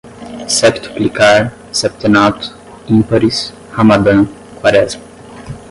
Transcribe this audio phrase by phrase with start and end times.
[0.47, 2.47] septuplicar, septenato,
[2.89, 4.25] ímpares, Ramadã,
[4.59, 5.03] quaresma